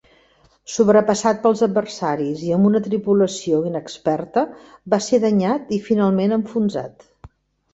Sobrepassat 0.75 1.41
pels 1.43 1.59
adversaris 1.67 2.41
i 2.47 2.49
amb 2.55 2.69
una 2.69 2.81
tripulació 2.87 3.59
inexperta 3.73 4.47
va 4.95 5.01
ser 5.09 5.21
danyat 5.27 5.71
i 5.79 5.81
finalment 5.91 6.35
enfonsat. 6.41 7.11